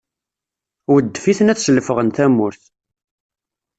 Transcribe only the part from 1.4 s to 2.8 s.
ad slefɣen tamurt.